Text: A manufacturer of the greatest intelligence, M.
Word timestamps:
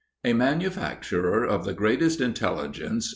A 0.25 0.33
manufacturer 0.33 1.45
of 1.45 1.63
the 1.63 1.75
greatest 1.75 2.21
intelligence, 2.21 3.07
M. 3.09 3.09